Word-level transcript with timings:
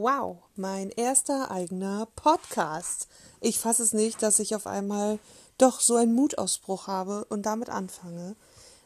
Wow, 0.00 0.44
mein 0.54 0.90
erster 0.90 1.50
eigener 1.50 2.06
Podcast. 2.14 3.08
Ich 3.40 3.58
fasse 3.58 3.82
es 3.82 3.92
nicht, 3.92 4.22
dass 4.22 4.38
ich 4.38 4.54
auf 4.54 4.68
einmal 4.68 5.18
doch 5.58 5.80
so 5.80 5.96
einen 5.96 6.14
Mutausbruch 6.14 6.86
habe 6.86 7.24
und 7.24 7.46
damit 7.46 7.68
anfange. 7.68 8.36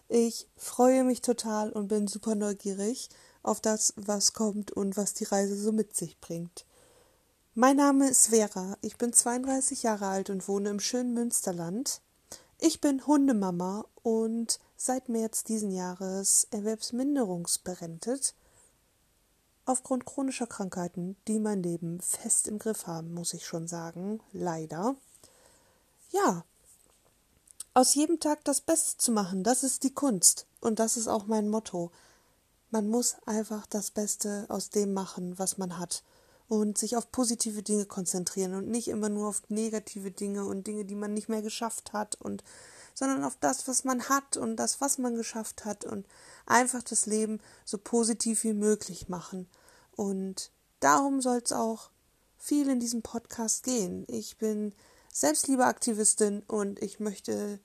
Ich 0.09 0.49
freue 0.57 1.05
mich 1.05 1.21
total 1.21 1.71
und 1.71 1.89
bin 1.89 2.09
super 2.09 2.35
neugierig 2.35 3.11
auf 3.43 3.61
das, 3.61 3.93
was 3.97 4.33
kommt 4.33 4.73
und 4.73 4.97
was 4.97 5.13
die 5.13 5.25
Reise 5.25 5.55
so 5.55 5.71
mit 5.71 5.95
sich 5.95 6.19
bringt. 6.19 6.65
Mein 7.53 7.77
Name 7.77 8.09
ist 8.09 8.29
Vera, 8.29 8.79
ich 8.81 8.97
bin 8.97 9.13
32 9.13 9.83
Jahre 9.83 10.07
alt 10.07 10.31
und 10.31 10.49
wohne 10.49 10.71
im 10.71 10.81
schönen 10.81 11.13
Münsterland. 11.13 12.01
Ich 12.59 12.81
bin 12.81 13.07
Hundemama 13.07 13.85
und 14.03 14.61
seit 14.79 15.11
März 15.11 15.45
diesen 15.45 15.73
Jahres 15.73 16.49
erwerbsminderungsberentet 16.53 18.35
aufgrund 19.65 20.07
chronischer 20.07 20.47
Krankheiten, 20.47 21.17
die 21.29 21.39
mein 21.39 21.63
Leben 21.63 22.01
fest 22.01 22.49
im 22.49 22.59
Griff 22.59 22.87
haben, 22.87 23.15
muss 23.15 23.35
ich 23.35 23.47
schon 23.47 23.67
sagen, 23.67 24.21
leider. 24.33 24.97
Ja, 26.11 26.45
aus 27.75 27.95
jedem 27.95 28.21
Tag 28.21 28.45
das 28.45 28.61
Beste 28.61 28.99
zu 28.99 29.13
machen, 29.13 29.45
das 29.45 29.63
ist 29.63 29.83
die 29.83 29.95
Kunst 29.95 30.47
und 30.61 30.79
das 30.79 30.97
ist 30.97 31.09
auch 31.09 31.27
mein 31.27 31.49
Motto. 31.49 31.91
Man 32.71 32.89
muss 32.89 33.17
einfach 33.27 33.67
das 33.67 33.91
Beste 33.91 34.47
aus 34.49 34.71
dem 34.71 34.93
machen, 34.93 35.39
was 35.39 35.59
man 35.59 35.79
hat 35.79 36.03
und 36.53 36.77
sich 36.77 36.99
auf 36.99 37.11
positive 37.11 37.63
Dinge 37.63 37.87
konzentrieren 37.87 38.55
und 38.55 38.69
nicht 38.69 38.89
immer 38.89 39.09
nur 39.09 39.29
auf 39.29 39.43
negative 39.49 40.11
Dinge 40.11 40.45
und 40.45 40.67
Dinge, 40.67 40.85
die 40.85 40.95
man 40.95 41.15
nicht 41.15 41.31
mehr 41.31 41.41
geschafft 41.41 41.95
hat 41.95 42.17
und 42.17 42.45
sondern 42.93 43.25
auf 43.25 43.39
das, 43.41 43.67
was 43.69 43.85
man 43.85 44.11
hat 44.11 44.37
und 44.37 44.57
das, 44.57 44.83
was 44.83 44.99
man 44.99 45.17
geschafft 45.17 45.65
hat 45.65 45.87
und 45.87 46.05
einfach 46.45 46.83
das 46.83 47.07
Leben 47.07 47.41
so 47.65 47.79
positiv 47.79 48.45
wie 48.45 48.53
möglich 48.53 49.09
machen. 49.09 49.49
Und 49.97 50.51
darum 50.81 51.23
soll 51.23 51.41
es 51.43 51.55
auch 51.55 51.89
viel 52.37 52.69
in 52.69 52.81
diesem 52.81 53.01
Podcast 53.01 53.63
gehen. 53.63 54.05
Ich 54.09 54.37
bin 54.37 54.75
Selbstliebeaktivistin 55.11 56.43
und 56.49 56.83
ich 56.83 57.01
möchte 57.01 57.61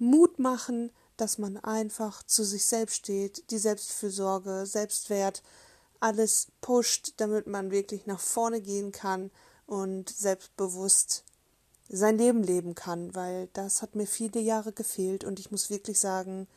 Mut 0.00 0.40
machen, 0.40 0.90
dass 1.16 1.38
man 1.38 1.58
einfach 1.58 2.24
zu 2.24 2.42
sich 2.42 2.66
selbst 2.66 2.96
steht, 2.96 3.52
die 3.52 3.58
Selbstfürsorge, 3.58 4.66
Selbstwert, 4.66 5.44
alles 6.00 6.48
pusht, 6.60 7.14
damit 7.18 7.46
man 7.46 7.70
wirklich 7.70 8.06
nach 8.06 8.20
vorne 8.20 8.60
gehen 8.60 8.92
kann 8.92 9.30
und 9.66 10.10
selbstbewusst 10.10 11.24
sein 11.88 12.18
Leben 12.18 12.42
leben 12.42 12.74
kann, 12.74 13.14
weil 13.14 13.48
das 13.52 13.82
hat 13.82 13.94
mir 13.94 14.06
viele 14.06 14.40
Jahre 14.40 14.72
gefehlt 14.72 15.24
und 15.24 15.38
ich 15.38 15.50
muss 15.50 15.70
wirklich 15.70 16.00
sagen, 16.00 16.48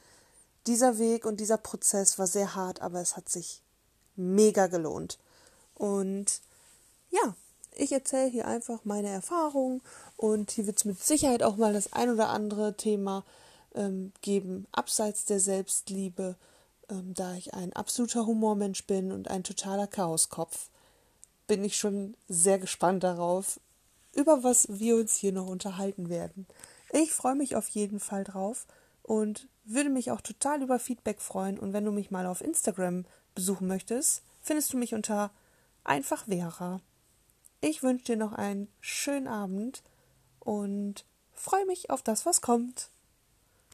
dieser 0.67 0.97
Weg 0.97 1.25
und 1.25 1.39
dieser 1.39 1.57
Prozess 1.57 2.19
war 2.19 2.27
sehr 2.27 2.55
hart, 2.55 2.81
aber 2.81 2.99
es 2.99 3.15
hat 3.15 3.29
sich 3.29 3.61
mega 4.15 4.67
gelohnt. 4.67 5.17
Und 5.75 6.41
ja, 7.09 7.35
ich 7.75 7.91
erzähle 7.91 8.29
hier 8.29 8.47
einfach 8.47 8.81
meine 8.83 9.09
Erfahrungen 9.09 9.81
und 10.17 10.51
hier 10.51 10.65
wird 10.67 10.77
es 10.77 10.85
mit 10.85 11.01
Sicherheit 11.01 11.43
auch 11.43 11.57
mal 11.57 11.73
das 11.73 11.93
ein 11.93 12.09
oder 12.09 12.29
andere 12.29 12.75
Thema 12.75 13.23
ähm, 13.73 14.11
geben, 14.21 14.67
abseits 14.71 15.25
der 15.25 15.39
Selbstliebe, 15.39 16.35
ähm, 16.89 17.13
da 17.13 17.35
ich 17.35 17.53
ein 17.53 17.73
absoluter 17.73 18.25
Humormensch 18.25 18.85
bin 18.85 19.11
und 19.11 19.29
ein 19.29 19.43
totaler 19.43 19.87
Chaoskopf. 19.87 20.69
Bin 21.47 21.63
ich 21.63 21.77
schon 21.77 22.15
sehr 22.27 22.59
gespannt 22.59 23.03
darauf, 23.03 23.59
über 24.13 24.43
was 24.43 24.67
wir 24.69 24.95
uns 24.95 25.15
hier 25.15 25.31
noch 25.31 25.47
unterhalten 25.47 26.09
werden. 26.09 26.47
Ich 26.91 27.13
freue 27.13 27.35
mich 27.35 27.55
auf 27.55 27.69
jeden 27.69 27.99
Fall 27.99 28.23
drauf 28.23 28.65
und 29.03 29.47
würde 29.63 29.89
mich 29.89 30.11
auch 30.11 30.21
total 30.21 30.61
über 30.61 30.79
Feedback 30.79 31.21
freuen. 31.21 31.59
Und 31.59 31.73
wenn 31.73 31.85
du 31.85 31.91
mich 31.91 32.11
mal 32.11 32.25
auf 32.25 32.41
Instagram 32.41 33.05
besuchen 33.35 33.67
möchtest, 33.67 34.23
findest 34.41 34.73
du 34.73 34.77
mich 34.77 34.93
unter 34.93 35.31
einfach 35.83 36.25
Vera. 36.25 36.81
Ich 37.61 37.83
wünsche 37.83 38.05
dir 38.05 38.17
noch 38.17 38.33
einen 38.33 38.67
schönen 38.79 39.27
Abend 39.27 39.83
und 40.39 41.05
freue 41.33 41.65
mich 41.65 41.89
auf 41.89 42.01
das, 42.01 42.25
was 42.25 42.41
kommt. 42.41 42.89